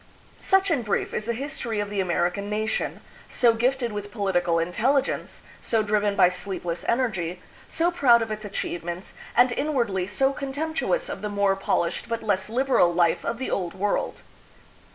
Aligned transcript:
Such 0.39 0.71
in 0.71 0.81
brief 0.81 1.13
is 1.13 1.25
the 1.27 1.33
history 1.33 1.79
of 1.79 1.91
the 1.91 1.99
American 1.99 2.49
nation, 2.49 3.01
so 3.29 3.53
gifted 3.53 3.91
with 3.93 4.09
political 4.09 4.57
intelligence, 4.57 5.43
so 5.61 5.83
driven 5.83 6.15
by 6.15 6.27
sleepless 6.27 6.83
energy, 6.87 7.39
so 7.67 7.91
proud 7.91 8.23
of 8.23 8.31
its 8.31 8.43
achievements, 8.43 9.13
and 9.37 9.51
inwardly 9.51 10.07
so 10.07 10.33
contemptuous 10.33 11.07
of 11.07 11.21
the 11.21 11.29
more 11.29 11.55
polished 11.55 12.09
but 12.09 12.23
less 12.23 12.49
liberal 12.49 12.91
life 12.91 13.23
of 13.23 13.37
the 13.37 13.51
Old 13.51 13.75
World. 13.75 14.23